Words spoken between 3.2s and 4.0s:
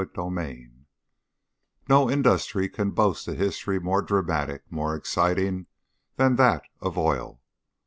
a history